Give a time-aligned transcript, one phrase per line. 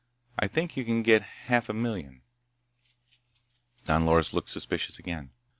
[0.39, 2.23] I think you can get half a million."
[3.83, 5.29] Don Loris looked suspicious again.